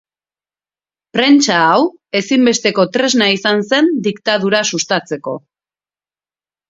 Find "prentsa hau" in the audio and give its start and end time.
1.17-1.83